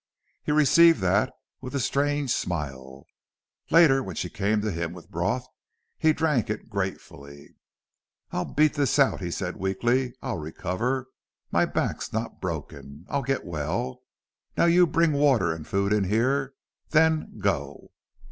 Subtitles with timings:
[0.41, 1.31] He received that
[1.61, 3.05] with a strange smile.
[3.69, 5.45] Later, when she came to him with broth,
[5.95, 7.49] he drank it gratefully.
[8.31, 10.15] "I'll beat this out," he said, weakly.
[10.19, 11.05] "I'll recover.
[11.51, 13.05] My back's not broken.
[13.09, 14.01] I'll get well.
[14.57, 16.55] Now you bring water and food in here
[16.89, 17.91] then go."